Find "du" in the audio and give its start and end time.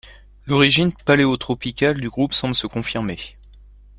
2.01-2.09